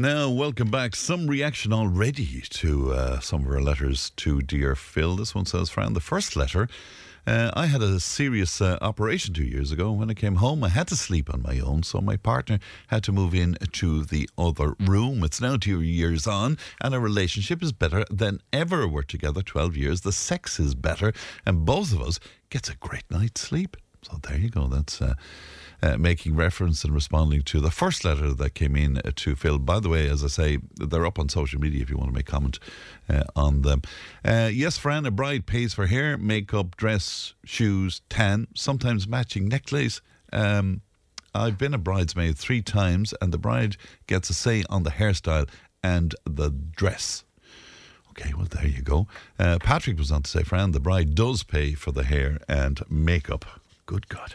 [0.00, 0.96] Now, welcome back.
[0.96, 5.14] Some reaction already to uh, some of our letters to Dear Phil.
[5.14, 6.68] This one says, Fran, the first letter.
[7.26, 9.92] Uh, I had a serious uh, operation two years ago.
[9.92, 13.02] When I came home, I had to sleep on my own, so my partner had
[13.04, 15.22] to move in to the other room.
[15.22, 18.88] It's now two years on, and our relationship is better than ever.
[18.88, 20.00] We're together 12 years.
[20.00, 21.12] The sex is better,
[21.44, 23.76] and both of us gets a great night's sleep.
[24.00, 24.66] So there you go.
[24.66, 25.12] That's uh,
[25.82, 29.58] uh, making reference and responding to the first letter that came in to Phil.
[29.58, 32.14] By the way, as I say, they're up on social media if you want to
[32.14, 32.58] make comment
[33.08, 33.82] uh, on them.
[34.24, 40.00] Uh, yes, Fran, a bride pays for hair, makeup, dress, shoes, tan, sometimes matching necklace.
[40.32, 40.82] Um,
[41.34, 43.76] I've been a bridesmaid three times, and the bride
[44.06, 45.48] gets a say on the hairstyle
[45.82, 47.24] and the dress.
[48.10, 49.06] Okay, well, there you go.
[49.38, 52.80] Uh, Patrick was on to say, Fran, the bride does pay for the hair and
[52.90, 53.44] makeup.
[53.86, 54.34] Good God.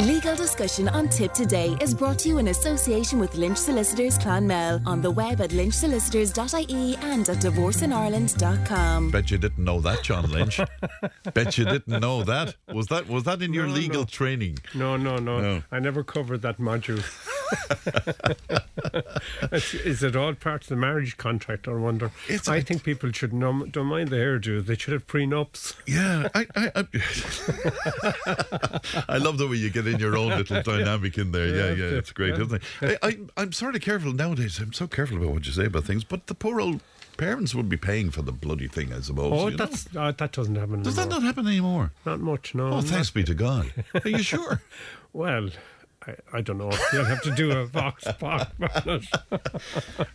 [0.00, 4.80] Legal discussion on Tipp Today is brought to you in association with Lynch Solicitors Clonmel
[4.86, 9.10] on the web at lynchsolicitors.ie and at divorceineireland.com.
[9.10, 10.58] Bet you didn't know that, John Lynch.
[11.34, 12.56] Bet you didn't know that.
[12.72, 14.06] Was that was that in your No, legal no.
[14.06, 14.58] training?
[14.74, 15.62] No, no, no, No.
[15.70, 17.02] I never covered that module.
[19.52, 21.68] is, it all part of the marriage contract?
[21.68, 22.10] I wonder.
[22.28, 24.64] It's I a- think people should no, don't mind the hairdo.
[24.64, 25.74] They should have prenups.
[25.86, 26.86] Yeah, I I, I,
[29.08, 31.46] I love the way you get in your own little dynamic in there.
[31.48, 32.42] Yeah, Yeah, yeah, it's great, yeah.
[32.44, 32.98] isn't it?
[33.02, 34.58] I, I, I'm sort of careful nowadays.
[34.58, 36.80] I'm so careful about what you say about things, but the poor old
[37.16, 39.32] parents would be paying for the bloody thing, I suppose.
[39.34, 40.82] Oh, that's uh, that doesn't happen.
[40.82, 41.92] Does that not happen anymore?
[42.06, 42.54] Not much.
[42.54, 42.66] No.
[42.66, 43.72] Oh, not- thanks be to God.
[44.04, 44.60] Are you sure?
[45.12, 45.50] Well,
[46.06, 46.70] I, I don't know.
[46.92, 48.52] You'll have to do a vox pop.
[48.58, 48.86] not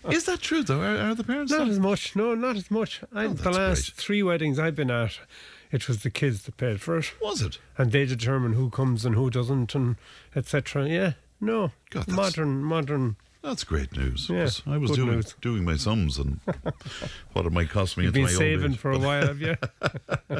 [0.09, 0.81] Is that true though?
[0.81, 1.51] Are, are the parents?
[1.51, 2.15] not as much.
[2.15, 3.01] No, not as much.
[3.13, 4.03] I, Oh, the last great.
[4.03, 5.19] three weddings I've been at,
[5.71, 7.13] it was the kids that paid for it.
[7.21, 7.59] Was it?
[7.77, 9.95] and they determine who comes and who doesn't and
[10.35, 10.87] etc.
[10.87, 13.17] Yeah, no, God, modern, modern.
[13.43, 14.27] That's great news.
[14.27, 15.35] Yeah, I was doing news.
[15.39, 16.39] doing my sums and
[17.33, 18.77] what it might cost me You've been my saving age.
[18.79, 19.55] for a while, have you?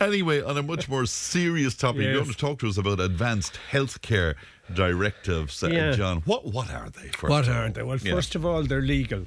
[0.00, 2.20] Anyway, on a much more serious topic, you're Yes.
[2.22, 4.34] going to talk to us about advanced healthcare
[4.74, 5.92] directives, uh, Yeah.
[5.92, 6.22] John.
[6.24, 7.08] What what are they?
[7.08, 7.82] First what aren't they?
[7.82, 8.12] Well, Yeah.
[8.14, 9.26] first of all, they're legal.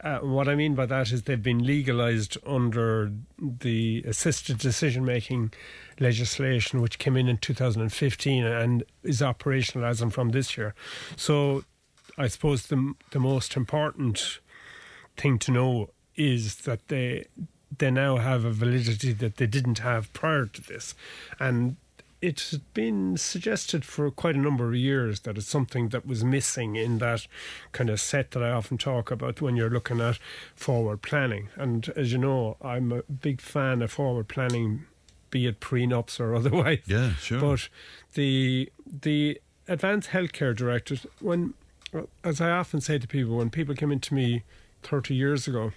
[0.00, 5.52] Uh, what I mean by that is they've been legalised under the assisted decision making
[5.98, 10.74] legislation, which came in in 2015 and is operational as and from this year.
[11.16, 11.64] So,
[12.18, 14.40] I suppose the the most important
[15.16, 17.24] thing to know is that they
[17.78, 20.94] they now have a validity that they didn't have prior to this,
[21.40, 21.76] and
[22.24, 26.74] it's been suggested for quite a number of years that it's something that was missing
[26.74, 27.26] in that
[27.72, 30.18] kind of set that I often talk about when you're looking at
[30.54, 31.50] forward planning.
[31.56, 34.86] And as you know, I'm a big fan of forward planning,
[35.28, 36.78] be it prenups or otherwise.
[36.86, 37.40] Yeah, sure.
[37.40, 37.68] But
[38.14, 41.52] the the advanced healthcare directive, when
[42.24, 44.44] as I often say to people, when people came into me
[44.82, 45.72] 30 years ago,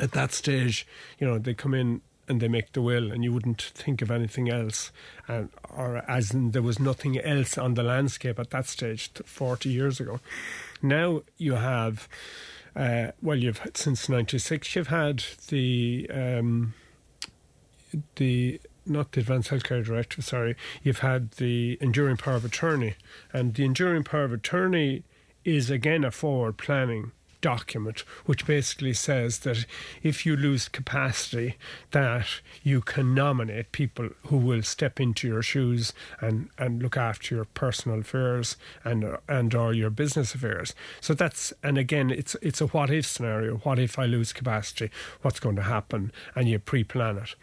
[0.00, 0.88] at that stage,
[1.20, 4.10] you know, they come in and they make the will, and you wouldn't think of
[4.10, 4.92] anything else,
[5.28, 9.68] and or as in there was nothing else on the landscape at that stage, 40
[9.68, 10.20] years ago.
[10.80, 12.08] Now you have,
[12.76, 16.74] uh, well, you've had- since '96, you've had the um,
[18.16, 22.94] the not the advanced healthcare directive, sorry, you've had the enduring power of attorney,
[23.32, 25.04] and the enduring power of attorney
[25.44, 29.66] is again a forward planning document which basically says that
[30.02, 31.56] if you lose capacity
[31.90, 32.26] that
[32.62, 37.44] you can nominate people who will step into your shoes and, and look after your
[37.44, 40.74] personal affairs and and or your business affairs.
[41.00, 43.56] So that's and again it's it's a what if scenario.
[43.58, 44.90] What if I lose capacity?
[45.22, 46.12] What's going to happen?
[46.34, 47.34] And you pre-plan it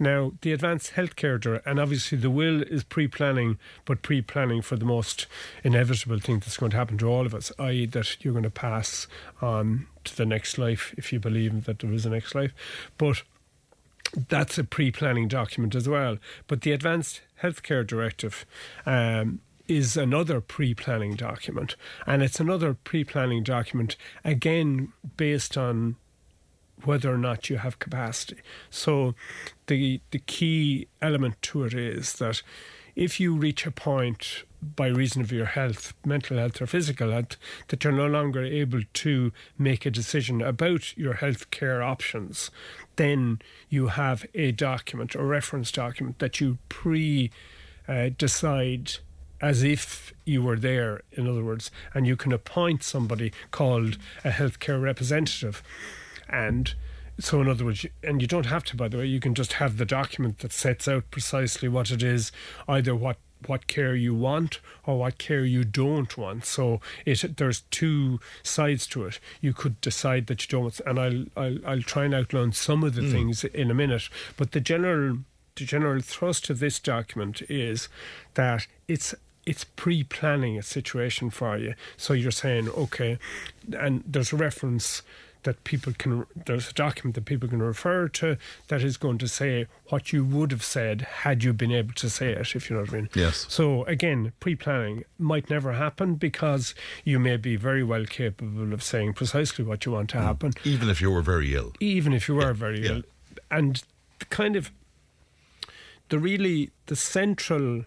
[0.00, 4.62] now, the advanced healthcare, dir- and obviously the will is pre planning, but pre planning
[4.62, 5.26] for the most
[5.62, 8.50] inevitable thing that's going to happen to all of us, i.e., that you're going to
[8.50, 9.06] pass
[9.42, 12.54] on to the next life if you believe that there is a next life.
[12.96, 13.22] But
[14.28, 16.16] that's a pre planning document as well.
[16.46, 18.46] But the advanced healthcare directive,
[18.86, 19.40] um,
[19.70, 21.76] is another pre planning document.
[22.06, 25.96] And it's another pre planning document, again, based on
[26.84, 28.40] whether or not you have capacity.
[28.70, 29.14] So
[29.66, 32.42] the the key element to it is that
[32.96, 34.44] if you reach a point
[34.76, 37.36] by reason of your health, mental health or physical health,
[37.68, 42.50] that you're no longer able to make a decision about your health care options,
[42.96, 43.40] then
[43.70, 47.30] you have a document, a reference document that you pre
[47.88, 48.92] uh, decide
[49.40, 54.30] as if you were there, in other words, and you can appoint somebody called a
[54.30, 55.62] healthcare representative.
[56.30, 56.72] And
[57.18, 59.54] so, in other words, and you don't have to, by the way, you can just
[59.54, 62.32] have the document that sets out precisely what it is,
[62.68, 66.44] either what what care you want or what care you don't want.
[66.44, 69.18] So it there's two sides to it.
[69.40, 72.94] You could decide that you don't, and I'll I'll, I'll try and outline some of
[72.94, 73.10] the mm.
[73.10, 74.08] things in a minute.
[74.36, 75.18] But the general
[75.56, 77.88] the general thrust of this document is
[78.34, 79.14] that it's
[79.46, 81.74] it's pre-planning a situation for you.
[81.96, 83.18] So you're saying, okay,
[83.72, 85.02] and there's a reference
[85.42, 88.36] that people can there's a document that people can refer to
[88.68, 92.10] that is going to say what you would have said had you been able to
[92.10, 96.14] say it if you know what I mean yes so again pre-planning might never happen
[96.14, 100.22] because you may be very well capable of saying precisely what you want to mm.
[100.22, 102.52] happen even if you were very ill even if you were yeah.
[102.52, 102.90] very yeah.
[102.90, 103.02] ill
[103.50, 103.82] and
[104.18, 104.70] the kind of
[106.10, 107.84] the really the central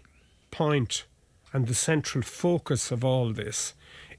[0.52, 1.06] point
[1.52, 3.74] and the central focus of all this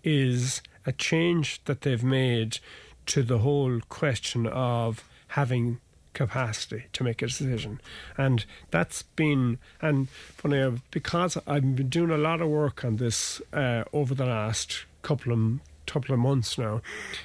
[0.05, 2.59] is a change that they've made
[3.07, 5.81] to the whole question of having
[6.15, 7.81] capacity to make a decision.
[8.17, 13.43] And that's been, and funny, because I've been doing a lot of work on this
[13.53, 16.81] uh, over the last couple of couple of months now,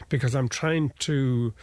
[0.09, 1.53] because I'm trying to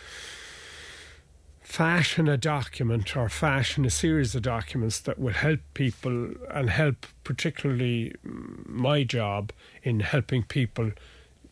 [1.61, 7.05] fashion a document or fashion a series of documents that will help people and help
[7.23, 9.53] particularly my job
[9.83, 10.93] in helping people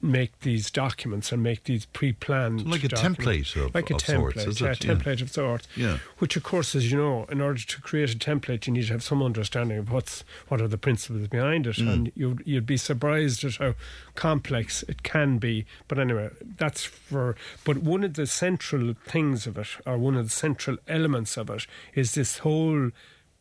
[0.05, 3.25] make these documents and make these pre-planned so like a documents.
[3.25, 4.79] template of, like a of template, sorts, yeah, it?
[4.81, 5.67] template of sorts.
[5.75, 5.99] Yeah.
[6.19, 8.93] Which, of course, as you know, in order to create a template, you need to
[8.93, 11.91] have some understanding of what's what are the principles behind it, mm.
[11.91, 13.75] and you you'd be surprised at how
[14.15, 15.65] complex it can be.
[15.89, 17.35] But anyway, that's for.
[17.65, 21.49] But one of the central things of it, or one of the central elements of
[21.49, 22.91] it, is this whole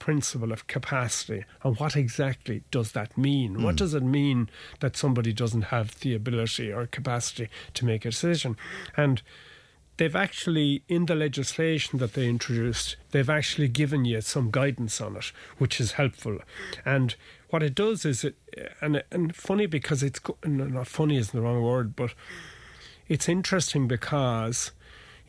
[0.03, 3.55] principle of capacity and what exactly does that mean?
[3.55, 3.63] Mm.
[3.63, 3.77] What hmm.
[3.77, 4.49] does it mean
[4.81, 8.57] that somebody doesn't have the ability or capacity to make a decision?
[8.97, 9.21] And
[9.95, 15.15] they've actually, in the legislation that they introduced, they've actually given you some guidance on
[15.15, 16.39] it, which is helpful.
[16.83, 17.15] And
[17.47, 18.35] what it does is it,
[18.81, 22.13] and and funny because it's not funny is the wrong word, but
[23.07, 24.71] it's interesting because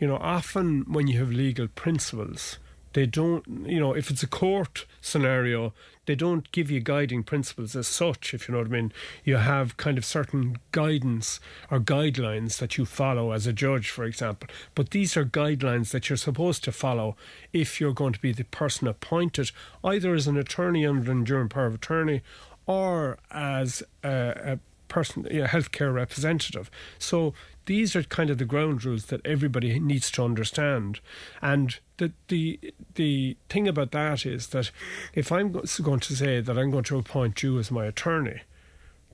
[0.00, 2.58] you know often when you have legal principles
[2.94, 5.72] they don't, you know, if it's a court scenario,
[6.06, 8.92] they don't give you guiding principles as such, if you know what I mean.
[9.24, 14.04] You have kind of certain guidance or guidelines that you follow as a judge, for
[14.04, 14.48] example.
[14.74, 17.16] But these are guidelines that you're supposed to follow
[17.52, 19.50] if you're going to be the person appointed,
[19.82, 22.22] either as an attorney under an enduring power of attorney
[22.66, 24.58] or as a, a
[24.94, 26.70] person, a healthcare representative.
[27.00, 27.34] So
[27.66, 31.00] these are kind of the ground rules that everybody needs to understand.
[31.42, 32.60] And the the
[32.94, 34.70] the thing about that is that
[35.12, 35.50] if I'm
[35.82, 38.42] going to say that I'm going to appoint you as my attorney,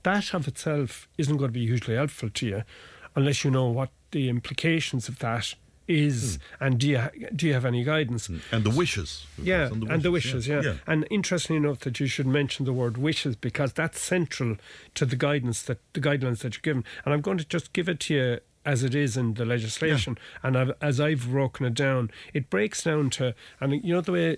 [0.03, 2.61] that of itself isn't going to be hugely helpful to you,
[3.15, 5.55] unless you know what the implications of that
[5.91, 6.41] is, mm.
[6.59, 7.01] and do you
[7.35, 8.27] do you have any guidance?
[8.27, 8.41] Mm.
[8.51, 10.55] And the wishes, yeah, and the wishes, and the wishes yeah.
[10.55, 10.69] Yeah.
[10.71, 10.75] yeah.
[10.87, 14.57] And interestingly enough, that you should mention the word wishes because that's central
[14.95, 16.83] to the guidance that the guidelines that you're given.
[17.05, 20.17] And I'm going to just give it to you as it is in the legislation,
[20.19, 20.47] yeah.
[20.47, 24.11] and I've, as I've broken it down, it breaks down to, and you know the
[24.11, 24.37] way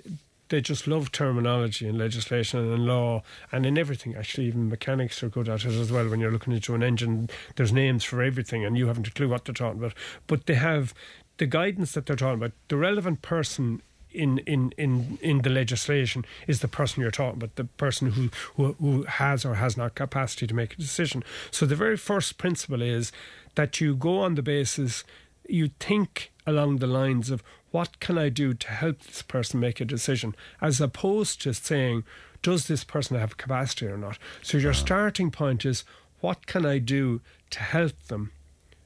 [0.53, 4.15] they just love terminology in legislation and in law and in everything.
[4.15, 6.07] Actually, even mechanics are good at it as well.
[6.07, 9.29] When you're looking into an engine, there's names for everything, and you haven't a clue
[9.29, 9.95] what they're talking about.
[10.27, 10.93] But they have
[11.37, 12.51] the guidance that they're talking about.
[12.67, 13.81] The relevant person
[14.11, 18.29] in, in, in, in the legislation is the person you're talking about, the person who,
[18.55, 21.23] who, who has or has not capacity to make a decision.
[21.51, 23.11] So the very first principle is
[23.55, 25.03] that you go on the basis,
[25.47, 29.81] you think along the lines of what can I do to help this person make
[29.81, 32.03] a decision, as opposed to saying,
[32.43, 34.19] does this person have capacity or not?
[34.43, 35.83] So your uh starting point is,
[36.19, 38.31] what can I do to help them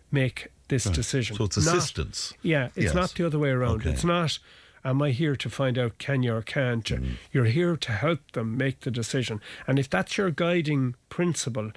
[0.10, 0.96] make this right.
[0.96, 1.36] decision?
[1.38, 2.32] So it's assistance.
[2.32, 2.94] Not, yeah, it's yes.
[2.94, 3.82] not the other way around.
[3.82, 3.92] Okay.
[3.92, 4.40] It's not
[4.88, 6.98] am I here to find out can you or can't you?
[6.98, 7.12] Mm.
[7.32, 9.42] You're here to help them make the decision.
[9.68, 11.72] And if that's your guiding principle,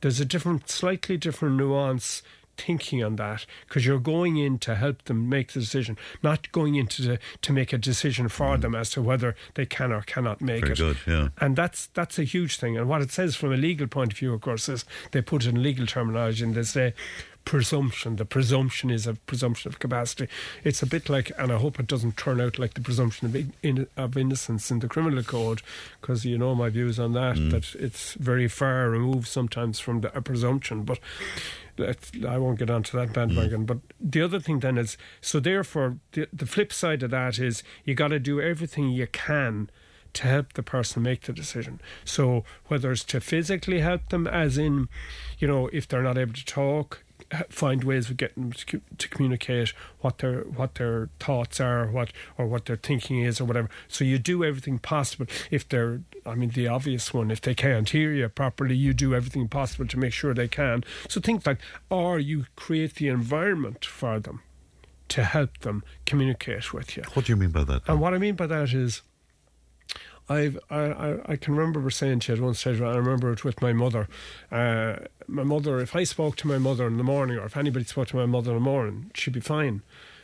[0.00, 2.22] there's a different, slightly different nuance
[2.56, 6.76] thinking on that because you're going in to help them make the decision, not going
[6.76, 8.60] into the, to make a decision for mm.
[8.60, 10.78] them as to whether they can or cannot make Very it.
[10.78, 11.28] Good, yeah.
[11.38, 12.76] And that's that's a huge thing.
[12.76, 15.44] And what it says from a legal point of view, of course, is they put
[15.44, 16.94] in legal terminology and they say
[17.44, 18.16] presumption.
[18.16, 20.28] The presumption is a presumption of capacity.
[20.62, 23.36] It's a bit like, and I hope it doesn't turn out like the presumption of,
[23.62, 25.62] in, of innocence in the criminal code,
[26.00, 27.36] because you know my views on that.
[27.36, 27.50] Mm.
[27.50, 30.98] That it's very far removed sometimes from the, a presumption, but.
[31.76, 33.64] I won't get onto that bandwagon.
[33.64, 33.66] Mm.
[33.66, 37.64] But the other thing then is so therefore the the flip side of that is
[37.84, 39.68] you got to do everything you can
[40.14, 41.80] to help the person make the decision.
[42.04, 44.88] So whether it's to physically help them, as in,
[45.38, 47.02] you know, if they're not able to talk,
[47.48, 52.12] find ways of getting them to, to communicate what their what their thoughts are, what
[52.38, 53.68] or what their thinking is, or whatever.
[53.88, 55.26] So you do everything possible.
[55.50, 59.14] If they're, I mean, the obvious one, if they can't hear you properly, you do
[59.14, 60.84] everything possible to make sure they can.
[61.08, 61.58] So things like,
[61.90, 64.42] or you create the environment for them
[65.08, 67.02] to help them communicate with you.
[67.14, 67.82] What do you mean by that?
[67.86, 69.02] And what I mean by that is,
[70.28, 72.80] I've I, I, I can remember saying to you at one stage.
[72.80, 74.08] I remember it with my mother.
[74.50, 77.84] Uh, my mother, if I spoke to my mother in the morning, or if anybody
[77.84, 79.82] spoke to my mother in the morning, she'd be fine.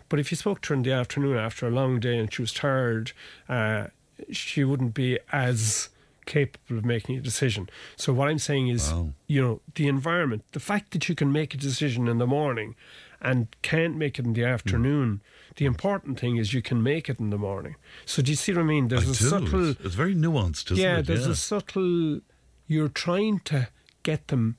[0.09, 2.43] But if you spoke to her in the afternoon after a long day and she
[2.43, 3.13] was tired,
[3.49, 3.89] uh,
[4.31, 5.89] she wouldn't be as
[6.27, 7.69] capable of making a decision.
[7.97, 9.11] So what I'm saying is, Wow.
[9.27, 12.75] you know, the environment, the fact that you can make a decision in the morning
[13.21, 15.21] and can't make it in the afternoon.
[15.57, 17.77] The important thing is you can make it in the morning.
[18.07, 18.89] So do you see what I mean?
[18.89, 19.15] There's I a do.
[19.15, 21.07] subtle It's, very nuanced, isn't yeah, it?
[21.07, 22.21] there's a subtle.
[22.67, 23.69] You're trying to
[24.03, 24.57] get them,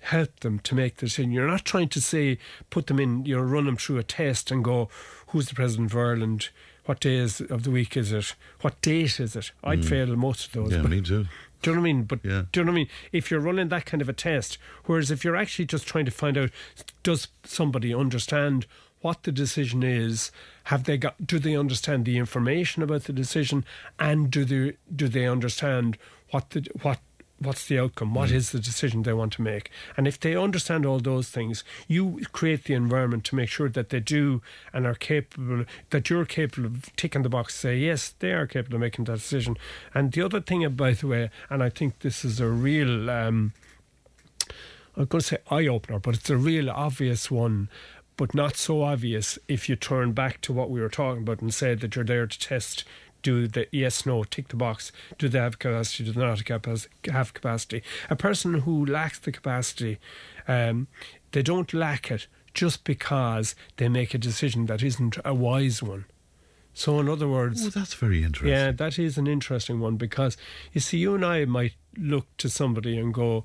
[0.00, 1.32] help them to make the decision.
[1.32, 2.38] You're not trying to say
[2.70, 3.24] put them in.
[3.26, 4.88] You know, run them through a test and go,
[5.28, 6.48] "Who's the president of Ireland?
[6.86, 8.34] What day is of the week is it?
[8.62, 10.68] What date is it?" I'd fail most of those.
[10.70, 10.76] Mm.
[10.76, 11.26] yeah, but me too.
[11.60, 12.02] do you know what I mean?
[12.04, 12.44] But Yeah.
[12.52, 12.88] do you know what I mean?
[13.12, 16.10] If you're running that kind of a test, whereas if you're actually just trying to
[16.12, 16.50] find out,
[17.02, 18.66] does somebody understand
[19.00, 20.30] what the decision is?
[20.64, 21.26] Have they got?
[21.26, 23.64] Do they understand the information about the decision?
[23.98, 25.98] And do they do they understand
[26.30, 26.98] what the what
[27.40, 28.14] what's the outcome?
[28.14, 29.70] What is the decision they want to make?
[29.96, 33.90] And if they understand all those things, you create the environment to make sure that
[33.90, 38.32] they do and are capable, that you're capable of ticking the box, say, yes, they
[38.32, 39.56] are capable of making that decision.
[39.94, 43.52] And the other thing, by the way, and I think this is a real, um,
[44.96, 47.68] I'm going to say eye opener, but it's a real obvious one.
[48.18, 51.54] But not so obvious if you turn back to what we were talking about and
[51.54, 52.84] say that you're there to test
[53.22, 54.92] do the yes, no, tick the box.
[55.18, 56.04] Do they have capacity?
[56.04, 56.38] Do they not
[57.10, 57.82] have capacity?
[58.10, 59.98] A person who lacks the capacity,
[60.46, 60.86] um,
[61.32, 66.04] they don't lack it just because they make a decision that isn't a wise one.
[66.74, 68.50] So, in other words, Oh, that's very interesting.
[68.50, 70.36] yeah, that is an interesting one because
[70.72, 73.44] you see, you and I might look to somebody and go,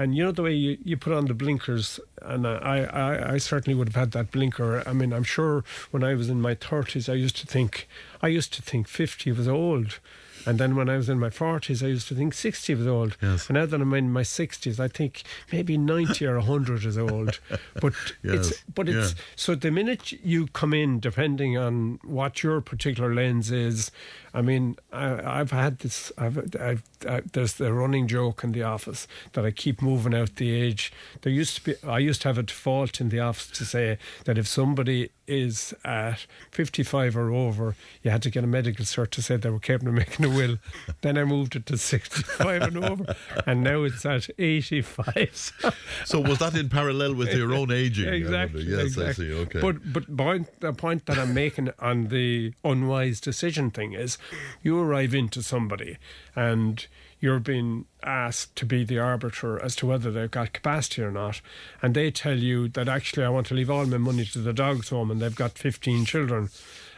[0.00, 3.38] and you know the way you, you put on the blinkers, and I, I, I
[3.38, 4.82] certainly would have had that blinker.
[4.88, 7.86] I mean, I'm sure when I was in my 30s, I used to think,
[8.22, 9.98] I used to think 50 was old.
[10.46, 13.18] And then when I was in my 40s, I used to think 60 was old.
[13.20, 13.48] Yes.
[13.48, 17.38] And now that I'm in my 60s, I think maybe 90 or 100 is old.
[17.74, 17.92] But
[18.22, 19.22] Yes, it's but it's yeah.
[19.36, 23.90] so the minute you come in, depending on what your particular lens is,
[24.32, 26.12] I mean, I, I've had this.
[26.16, 30.36] I've, I've, I, there's the running joke in the office that I keep moving out
[30.36, 30.92] the age.
[31.22, 31.74] There used to be.
[31.86, 35.72] I used to have a default in the office to say that if somebody is
[35.84, 39.60] at 55 or over, you had to get a medical cert to say they were
[39.60, 40.58] capable of making a will.
[41.02, 43.14] then I moved it to 65 and over,
[43.46, 45.52] and now it's at 85.
[46.04, 48.12] So was that in parallel with your own aging?
[48.12, 48.62] Exactly.
[48.62, 49.26] Yes, exactly.
[49.26, 49.40] I see.
[49.42, 49.60] Okay.
[49.60, 54.18] But but point, the point that I'm making on the unwise decision thing is,
[54.62, 55.98] you arrive into somebody
[56.34, 56.86] and
[57.20, 61.40] you're being asked to be the arbiter as to whether they've got capacity or not,
[61.82, 64.54] and they tell you that actually I want to leave all my money to the
[64.54, 66.48] dogs home and they've got 15 children.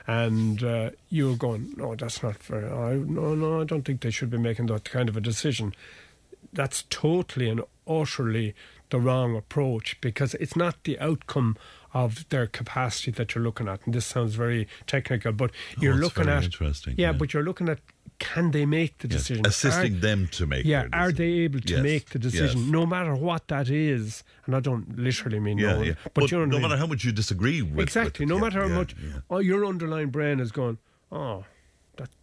[0.05, 2.75] And uh, you're going, no, that's not fair.
[2.75, 5.75] I, no, no, I don't think they should be making that kind of a decision
[6.52, 8.55] that's totally and utterly
[8.92, 11.56] the wrong approach because it's not the outcome
[11.92, 13.80] of their capacity that you're looking at.
[13.84, 17.18] And this sounds very technical, but oh, you're Oh, looking at interesting, Yeah, yeah.
[17.18, 17.80] but you're looking at
[18.18, 19.46] can they make the Yeah, decision?
[19.46, 20.64] assisting Are- them to make.
[20.64, 22.70] yeah, are they able to Yes, make the decision, yes.
[22.70, 24.22] no matter what that is?
[24.46, 25.94] And I don't literally mean Yeah, no, yeah.
[26.14, 26.68] but, you know no I mean?
[26.68, 28.25] matter how much you disagree with exactly.
[28.25, 28.94] with no yeah, matter how much,
[29.28, 30.78] oh, your underlying brain is going,
[31.11, 31.44] oh,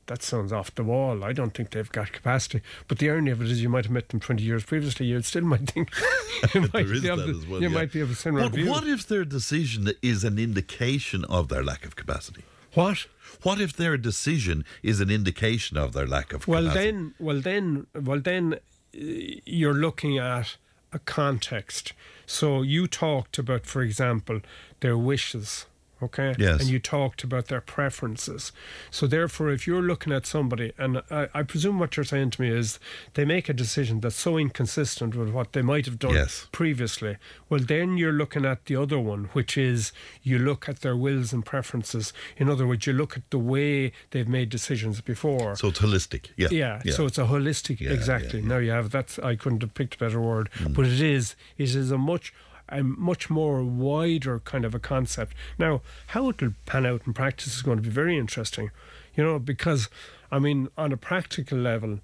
[0.09, 1.23] that sounds off the wall.
[1.23, 2.61] I don't think they've got capacity.
[2.87, 5.05] But the irony of it is, you might have met them twenty years previously.
[5.07, 5.89] You still might think
[6.53, 7.61] you might There is be able that to- as well.
[7.61, 7.73] You yeah.
[7.79, 8.69] might be of a similar But view.
[8.69, 12.43] what if their decision is an indication of their lack of capacity?
[12.73, 13.07] What?
[13.43, 16.91] What if their decision is an indication of their lack of Well capacity?
[16.91, 18.57] then, well then, well then, uh,
[18.93, 20.57] you're looking at
[20.91, 21.93] a context.
[22.25, 24.41] So you talked about, for example,
[24.81, 25.65] their wishes.
[26.01, 26.33] Okay.
[26.37, 26.61] Yes.
[26.61, 28.51] And you talked about their preferences.
[28.91, 32.41] So therefore, if you're looking at somebody, and I, I presume what you're saying to
[32.41, 32.79] me is
[33.15, 36.47] they make a decision that's so inconsistent with what they might have done Yes.
[36.51, 37.17] previously.
[37.49, 39.91] Well, then you're looking at the other one, which is
[40.23, 42.13] you look at their wills and preferences.
[42.37, 45.55] In other words, you look at the way they've made decisions before.
[45.55, 46.27] so it's holistic.
[46.37, 46.47] Yeah.
[46.51, 47.79] Yeah, so it's a holistic.
[47.79, 48.39] Yeah, exactly.
[48.39, 48.49] yeah, Mm.
[48.49, 51.35] Now you have that, I couldn't have picked a better word, but it is.
[51.57, 52.33] It is a much,
[52.71, 55.35] a much more wider kind of a concept.
[55.57, 58.71] Now, how it will pan out in practice is going to be very interesting.
[59.15, 59.89] You know, because
[60.31, 61.99] I mean, on a practical level,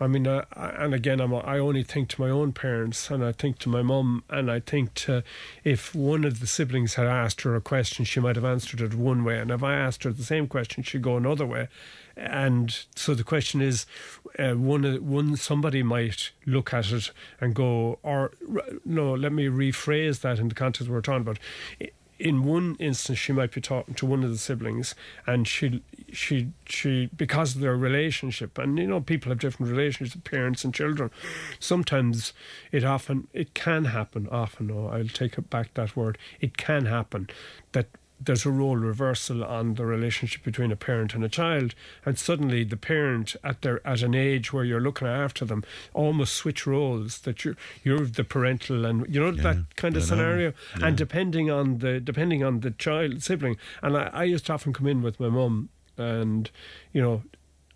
[0.00, 3.32] I mean, uh, and again, I'm, I only think to my own parents, and I
[3.32, 5.22] think to my mum, and I think to
[5.62, 8.94] if one of the siblings had asked her a question, she might have answered it
[8.94, 11.68] one way, and if I asked her the same question, she'd go another way.
[12.16, 13.84] And so the question is,
[14.38, 18.32] uh, one one somebody might look at it and go, or
[18.84, 21.38] no, let me rephrase that in the context we're talking about.
[22.18, 24.94] In one instance she might be talking to one of the siblings
[25.26, 30.18] and she she she because of their relationship and you know people have different relationships
[30.24, 31.10] parents and children
[31.60, 32.32] sometimes
[32.72, 36.86] it often it can happen often oh I'll take it back that word it can
[36.86, 37.28] happen
[37.72, 42.18] that there's a role reversal on the relationship between a parent and a child, and
[42.18, 46.66] suddenly the parent at their at an age where you're looking after them almost switch
[46.66, 50.52] roles that you're you're the parental and you know yeah, that kind of scenario.
[50.78, 50.86] Yeah.
[50.86, 54.72] And depending on the depending on the child sibling, and I, I used to often
[54.72, 55.68] come in with my mum
[55.98, 56.50] and
[56.92, 57.22] you know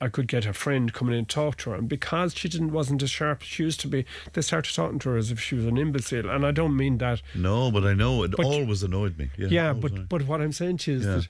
[0.00, 1.76] I could get a friend coming in and talk to her.
[1.76, 4.98] And because she didn't wasn't as sharp as she used to be, they started talking
[5.00, 6.30] to her as if she was an imbecile.
[6.30, 7.22] And I don't mean that.
[7.34, 9.30] No, but I know it but, always annoyed me.
[9.36, 11.14] Yeah, yeah but but what I'm saying to you is yeah.
[11.16, 11.28] that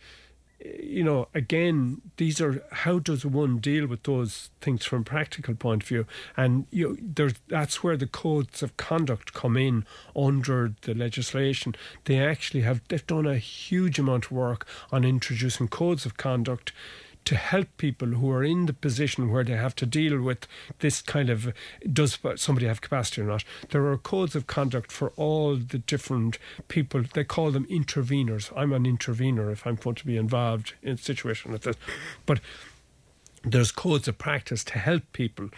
[0.63, 5.55] you know, again, these are how does one deal with those things from a practical
[5.55, 10.75] point of view, and you there's that's where the codes of conduct come in under
[10.83, 11.75] the legislation.
[12.05, 16.73] They actually have they've done a huge amount of work on introducing codes of conduct
[17.31, 20.49] to help people who are in the position where they have to deal with
[20.81, 21.55] this kind of
[21.93, 23.45] does somebody have capacity or not.
[23.69, 27.05] There are codes of conduct for all the different people.
[27.15, 28.53] They call them interveners.
[28.57, 31.77] I'm an intervener if I'm going to be involved in a situation like this.
[32.27, 32.41] But
[33.45, 35.51] there's codes of practice to help people.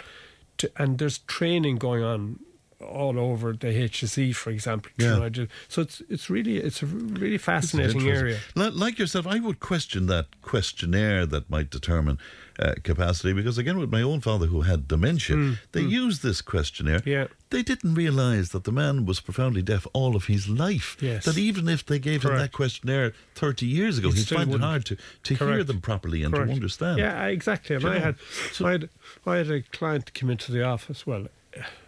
[0.58, 2.38] To, and there's training going on
[2.82, 4.90] all over the HSE, for example.
[4.98, 5.28] Yeah.
[5.68, 8.38] So it's it's really it's a really fascinating area.
[8.54, 12.18] Like yourself, I would question that questionnaire that might determine
[12.58, 15.90] uh, capacity because again, with my own father who had dementia, mm, they mm.
[15.90, 17.02] used this questionnaire.
[17.04, 17.26] Yeah.
[17.50, 20.96] They didn't realise that the man was profoundly deaf all of his life.
[21.00, 21.24] Yes.
[21.24, 22.34] That even if they gave Correct.
[22.34, 26.22] him that questionnaire 30 years ago, he'd find it hard to, to hear them properly
[26.22, 26.50] and Correct.
[26.50, 26.98] to understand.
[26.98, 27.76] Yeah, exactly.
[27.76, 28.16] I had,
[28.52, 28.88] so, I had,
[29.26, 31.26] I had a client come into the office, well,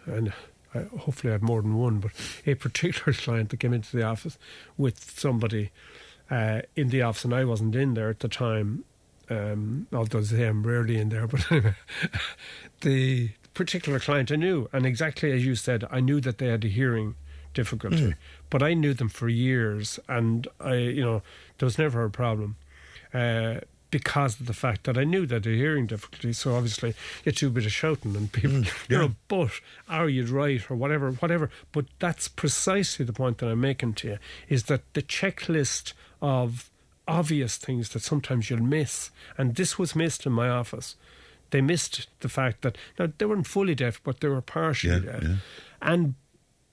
[0.05, 0.33] and
[0.75, 2.11] uh, hopefully I have more than one, but
[2.45, 4.37] a particular client that came into the office
[4.77, 5.71] with somebody
[6.29, 8.83] uh, in the office, and I wasn't in there at the time.
[9.27, 11.47] Um, although I'm rarely in there, but
[12.81, 16.63] the particular client I knew, and exactly as you said, I knew that they had
[16.63, 17.15] a hearing
[17.55, 18.15] difficulty, mm.
[18.51, 21.23] but I knew them for years, and I, you know,
[21.57, 22.57] there was never a problem.
[23.13, 23.61] Uh,
[23.95, 26.33] because of the fact that I knew that the hearing difficulty.
[26.33, 28.97] So obviously, you do a bit of shouting and people, mm, yeah.
[28.97, 29.51] you know, but
[29.87, 31.49] are you right or whatever, whatever.
[31.71, 34.17] But that's precisely the point that I'm making to you
[34.49, 36.69] is that the checklist of
[37.07, 40.97] obvious things that sometimes you'll miss, and this was missed in my office.
[41.51, 45.11] They missed the fact that now they weren't fully deaf, but they were partially yeah,
[45.11, 45.35] deaf, yeah.
[45.81, 46.15] and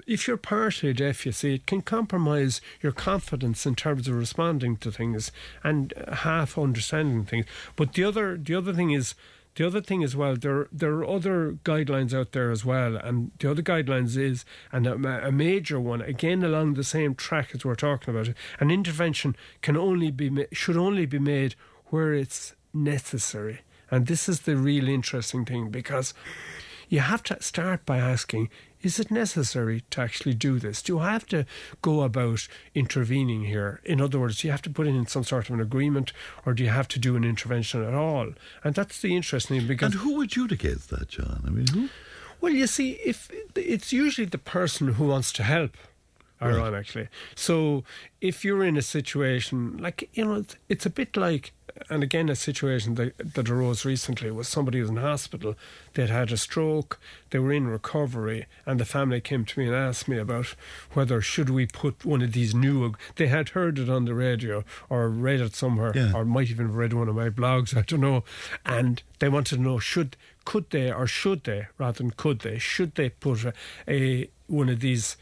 [0.07, 4.77] if you're partially deaf, you see, it can compromise your confidence in terms of responding
[4.79, 7.47] to things and half understanding things.
[7.77, 9.15] But the other, the other thing is,
[9.55, 13.33] the other thing as well, there there are other guidelines out there as well, and
[13.39, 17.65] the other guidelines is, and a, a major one again along the same track as
[17.65, 21.55] we're talking about, an intervention can only be should only be made
[21.87, 23.61] where it's necessary,
[23.91, 26.15] and this is the real interesting thing because
[26.89, 28.49] you have to start by asking
[28.83, 30.83] is it necessary to actually do this?
[30.83, 31.47] Do you have to
[31.81, 33.81] go about intervening here?
[33.85, 36.13] In other words, do you have to put in some sort of an agreement
[36.45, 38.33] or do you have to do an intervention at all?
[38.65, 39.93] And that's the interesting thing because.
[39.93, 41.43] And who adjudicates that, John?
[41.47, 41.89] I mean, who?
[42.41, 45.77] Well, you see, if it's usually the person who wants to help
[46.43, 47.03] ironically.
[47.03, 47.11] Right.
[47.37, 47.85] So
[48.21, 51.53] if you're in a situation like you know, it's, it's, a bit like
[51.89, 55.55] and again, a situation that, that arose recently was somebody was in hospital.
[55.95, 56.99] They'd had a stroke.
[57.31, 60.55] They were in recovery, and the family came to me and asked me about
[60.93, 62.95] whether should we put one of these new.
[63.17, 66.13] They had heard it on the radio or read it somewhere, yeah.
[66.15, 67.77] or might even have read one of my blogs.
[67.77, 68.25] I don't know,
[68.65, 72.59] and they wanted to know should could they or should they rather than could they
[72.59, 73.53] should they put a,
[73.89, 75.17] a one of these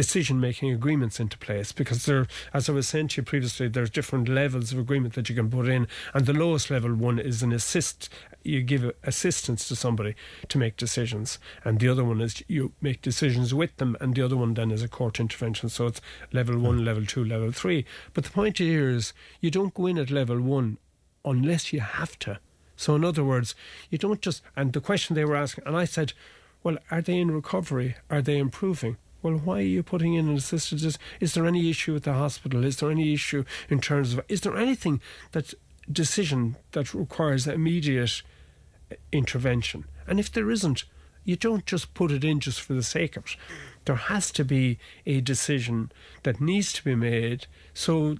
[0.00, 3.90] decision making agreements into place because there, as I was saying to you previously, there's
[3.90, 7.42] different levels of agreement that you can put in, and the lowest level one is
[7.42, 8.08] an assist.
[8.42, 10.14] You give assistance to somebody
[10.48, 14.22] to make decisions, and the other one is you make decisions with them, and the
[14.22, 15.68] other one then is a court intervention.
[15.68, 16.00] So it's
[16.32, 16.86] level one, mm.
[16.86, 17.84] level two, level three.
[18.14, 20.78] But the point here is you don't go in at level one
[21.26, 22.40] unless you have to.
[22.74, 23.54] So in other words,
[23.90, 24.40] you don't just.
[24.56, 26.14] And the question they were asking, and I said,
[26.62, 27.96] well, are they in recovery?
[28.08, 28.96] Are they improving?
[29.22, 30.82] Well, why are you putting in an assisted?
[30.82, 32.64] Is, is there any issue with the hospital?
[32.64, 34.24] Is there any issue in terms of?
[34.28, 35.00] Is there anything
[35.32, 35.54] that
[35.90, 38.22] decision that requires immediate
[38.90, 39.84] uh, intervention.
[40.06, 40.84] And if there isn't,
[41.24, 43.36] you don't just put it in just for the sake of it.
[43.84, 47.46] There has to be a decision that needs to be made.
[47.74, 48.16] So,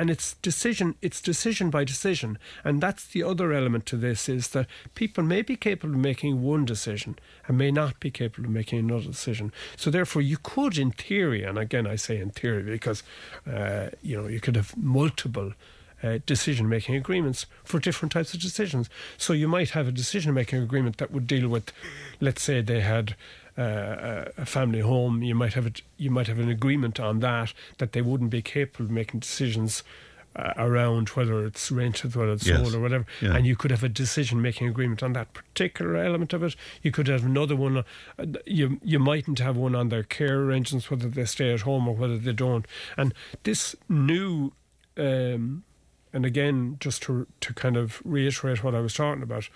[0.00, 4.48] and it's decision, it's decision by decision, and that's the other element to this is
[4.48, 8.50] that people may be capable of making one decision and may not be capable of
[8.50, 9.52] making another decision.
[9.76, 13.02] So, therefore, you could, in theory, and again, I say in theory because
[13.46, 15.52] uh, you know you could have multiple
[16.02, 18.88] uh, decision making agreements for different types of decisions.
[19.18, 21.72] So you might have a decision making agreement that would deal with,
[22.20, 23.16] let's say they had
[23.58, 25.22] uh, a family home.
[25.22, 25.82] You might have it.
[25.96, 29.82] You might have an agreement on that that they wouldn't be capable of making decisions.
[30.36, 32.60] Uh, around whether it's rented, whether it's Yes.
[32.60, 33.34] sold, or whatever, Yeah.
[33.34, 36.54] and you could have a decision-making agreement on that particular element of it.
[36.82, 37.78] You could have another one.
[37.78, 37.82] Uh,
[38.46, 41.96] you you mightn't have one on their care arrangements, whether they stay at home or
[41.96, 42.64] whether they don't.
[42.96, 44.52] And this new
[44.96, 45.64] um,
[46.12, 49.48] and again, just to to kind of reiterate what I was talking about,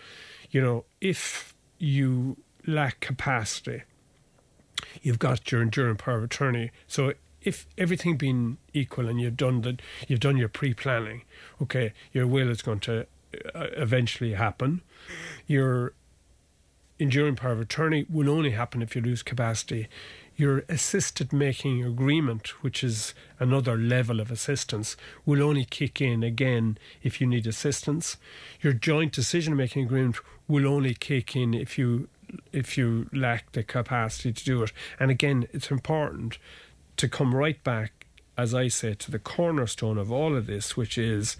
[0.50, 3.82] you know, if you lack capacity,
[5.02, 6.70] you've got your enduring power of attorney.
[6.86, 11.22] So if everything being equal and you've done the you've done your pre-planning,
[11.62, 13.06] okay, your will is going to
[13.54, 14.82] uh, eventually happen.
[15.46, 15.92] Your
[16.98, 19.88] enduring power of attorney will only happen if you lose capacity.
[20.36, 26.76] Your assisted making agreement, which is another level of assistance, will only kick in again
[27.02, 28.16] if you need assistance.
[28.60, 30.16] Your joint decision making agreement
[30.48, 32.08] will only kick in if you
[32.52, 34.72] if you lack the capacity to do it.
[34.98, 36.38] And again, it's important
[36.96, 40.96] to come right back, as I say, to the cornerstone of all of this, which
[40.98, 41.36] is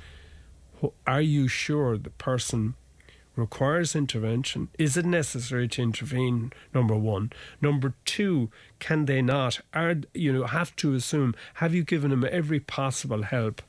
[1.06, 2.74] are you sure the person
[3.36, 4.68] requires intervention?
[4.78, 6.52] Is it necessary to intervene?
[6.72, 7.32] Number one.
[7.60, 9.60] Number two, can they not?
[9.72, 11.34] Are you know have to assume?
[11.54, 13.62] Have you given them every possible help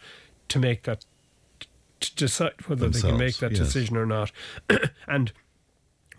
[0.49, 1.05] to make that
[2.01, 3.59] to decide whether they can make that yes.
[3.59, 4.31] decision or not?
[5.07, 5.31] and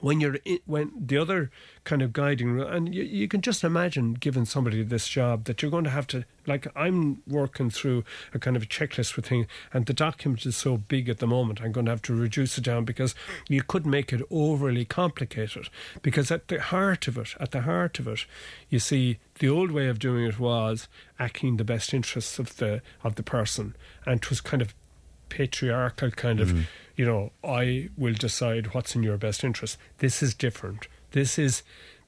[0.01, 1.51] when you're in, when the other
[1.85, 5.63] kind of guiding rule, and you, you can just imagine giving somebody this job that
[5.63, 9.27] you're going to have to like I'm working through a kind of a checklist with
[9.27, 11.61] things, and the document is so big at the moment.
[11.61, 13.15] I'm going to have to reduce it down because
[13.49, 15.69] you could make it overly complicated.
[16.03, 18.27] Because at the heart of it, at the heart of it,
[18.69, 22.83] you see the old way of doing it was acting the best interests of the
[23.03, 24.75] of the person, and it was kind of
[25.29, 26.65] patriarchal kind of, mm.
[26.97, 29.79] you know, I will decide what's in your best interest.
[29.99, 30.89] This is different.
[31.13, 31.63] This is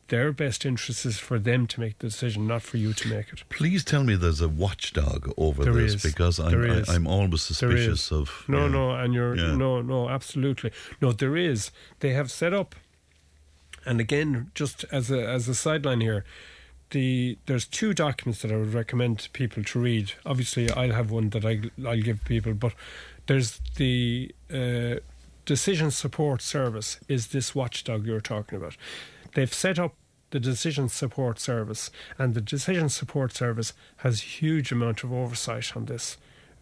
[0.09, 3.31] their best interest is for them to make the decision, not for you to make
[3.33, 3.43] it.
[3.51, 6.03] Please tell me there's a watchdog over There this is.
[6.03, 6.89] because I'm, I, is.
[6.89, 8.45] I'm always suspicious of.
[8.49, 8.69] No, yeah.
[8.69, 9.55] no, and you're Yeah.
[9.55, 11.13] no, no, absolutely no.
[11.13, 11.71] There is.
[12.01, 12.75] They have set up,
[13.85, 16.25] and again, just as a as a sideline here,
[16.90, 20.12] the there's two documents that I would recommend people to read.
[20.24, 22.74] Obviously, I'll have one that I I'll give people, but
[23.27, 24.96] there's the uh,
[25.44, 26.98] decision support service.
[27.09, 28.77] Is this watchdog you're talking about?
[29.35, 29.94] They've set up
[30.31, 35.87] the decision support service, and the decision support service has huge amount of oversight on
[35.87, 36.18] this,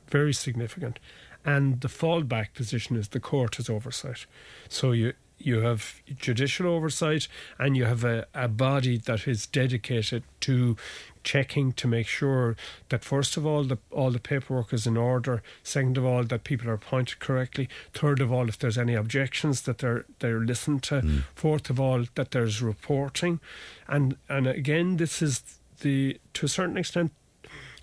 [0.09, 0.99] very significant.
[1.45, 4.27] And the fallback position is the court has oversight.
[4.69, 10.23] So you you have judicial oversight and you have a, a body that is dedicated
[10.41, 10.77] to
[11.25, 12.57] checking to make sure
[12.89, 15.43] that first of all the all the paperwork is in order.
[15.63, 17.69] Second of all that people are appointed correctly.
[17.93, 21.01] Third of all if there's any objections that they're they're listened to.
[21.01, 21.19] Hmm.
[21.35, 23.41] Fourth of all that there's reporting.
[23.89, 25.43] And and again this is
[25.81, 27.13] the to a certain extent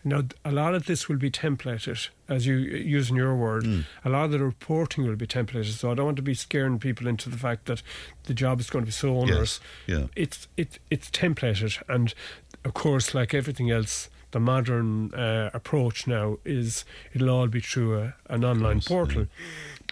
[0.04, 3.66] now, a lot of this will be templated, as you using your word.
[4.04, 5.72] A lot of the reporting will be templated.
[5.72, 7.82] So I don't want to be scaring people into the fact that
[8.24, 9.60] the job is going to be so onerous.
[9.88, 10.08] yeah.
[10.16, 12.14] It's it it's templated, and
[12.66, 17.98] of course, like everything else, the modern uh, approach now is it'll all be through
[18.00, 19.28] a, an online portal.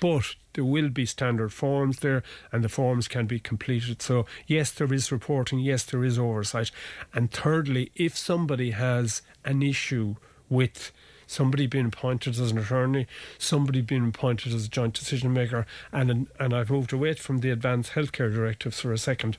[0.01, 4.01] But there will be standard forms there, and the forms can be completed.
[4.01, 6.71] So, yes, there is reporting, yes, there is oversight.
[7.13, 10.15] And thirdly, if somebody has an issue
[10.49, 10.91] with
[11.31, 16.27] somebody being appointed as an attorney, somebody being appointed as a joint decision maker, and
[16.39, 19.37] and I've moved away from the advanced healthcare directives for a second,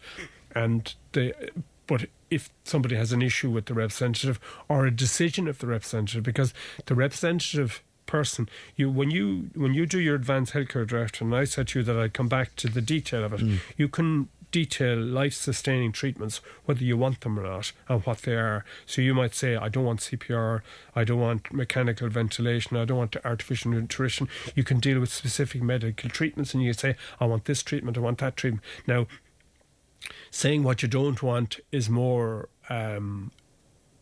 [0.54, 1.34] and the
[1.86, 6.22] but if somebody has an issue with the representative or a decision of the representative,
[6.22, 6.54] because
[6.86, 11.44] the representative person, you when you when you do your advanced healthcare directive, and I
[11.44, 14.98] said to you that I'd come back to the detail of it, you can detail
[14.98, 18.64] life sustaining treatments, whether you want them or not, and what they are.
[18.86, 20.60] So you might say, I don't want CPR,
[20.94, 24.28] I don't want mechanical ventilation, I don't want artificial nutrition.
[24.54, 28.00] You can deal with specific medical treatments and you say, I want this treatment, I
[28.00, 28.62] want that treatment.
[28.86, 29.06] Now,
[30.30, 33.32] saying what you don't want is more um,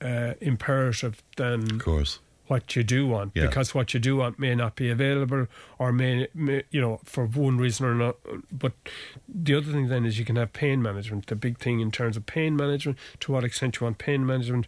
[0.02, 2.18] uh, imperative than Of course.
[2.50, 3.46] What you do want Yeah.
[3.46, 5.46] because what you do want may not be available
[5.78, 8.16] or may, may you know for one reason or not
[8.50, 8.72] but
[9.28, 12.16] the other thing then is you can have pain management the big thing in terms
[12.16, 14.66] of pain management to what extent you want pain management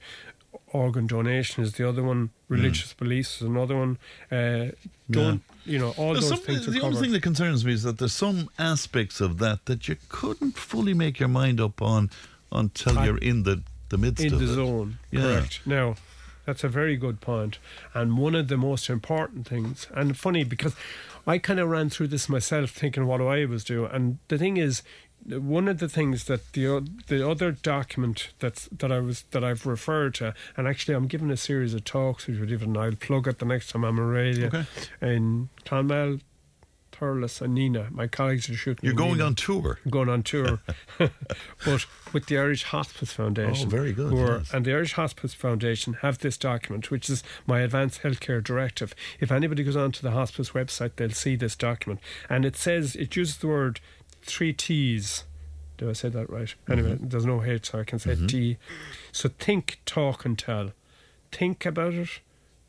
[0.72, 3.98] organ donation is the other one religious beliefs is another one
[4.30, 4.66] uh,
[5.10, 7.72] don't you know all There's those some- things are the only thing that concerns me
[7.72, 11.82] is that there's some aspects of that that you couldn't fully make your mind up
[11.82, 12.10] on
[12.52, 14.54] until I- you're in the, the midst in of the it.
[14.54, 14.98] zone.
[15.10, 15.20] Yeah.
[15.22, 15.60] Correct.
[15.66, 15.96] Now,
[16.44, 17.58] that's a very good point,
[17.94, 19.86] and one of the most important things.
[19.94, 20.74] And funny because
[21.26, 23.90] I kind of ran through this myself, thinking what do I was doing.
[23.92, 24.82] And the thing is,
[25.24, 29.66] one of the things that the the other document that's that I was that I've
[29.66, 33.28] referred to, and actually I'm giving a series of talks, which would even I'll plug
[33.28, 34.64] it the next time I'm on radio Okay.
[35.00, 36.18] in Clonmel.
[36.92, 38.84] Thurles and Nenagh, my colleagues are shooting.
[38.84, 39.78] You're going Nina on tour.
[39.90, 40.60] going on tour,
[40.98, 43.66] but with the Irish Hospice Foundation.
[43.66, 44.52] Oh, very good, are- yes.
[44.54, 48.94] And the Irish Hospice Foundation have this document, which is my Advanced Healthcare Directive.
[49.20, 53.16] If anybody goes onto the hospice website, they'll see this document, and it says it
[53.16, 53.80] uses the word
[54.22, 55.24] three T's.
[55.78, 56.54] Did I say that right?
[56.70, 57.08] Anyway, Mm-hmm.
[57.08, 58.56] there's no H, so I can say T.
[59.10, 60.70] So think, talk, and tell.
[61.32, 62.20] Think about it.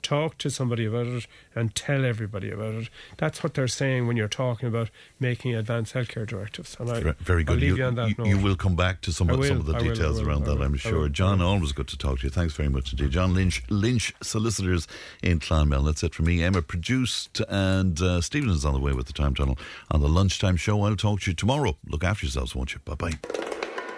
[0.04, 2.90] Talk to somebody about it and tell everybody about it.
[3.18, 4.90] That's what they're saying when you're talking about
[5.20, 6.76] making advanced healthcare directives.
[6.80, 7.54] And I, Ve- Very good.
[7.54, 9.66] I'll leave you, you on that you- will come back to some of, some of
[9.66, 11.08] the I details will, around I that, I'm sure.
[11.10, 12.30] John, always good to talk to you.
[12.30, 13.12] Thanks very much indeed.
[13.12, 14.88] John Lynch, Lynch Solicitors
[15.24, 15.84] in Clonmel.
[15.84, 16.44] That's it for me.
[16.44, 19.58] Emma produced, and uh, Stephen is on the way with the Time Tunnel
[19.90, 20.84] on the lunchtime show.
[20.84, 21.78] I'll talk to you tomorrow.
[21.88, 22.82] Look after yourselves, won't you?
[22.84, 23.43] Bye bye.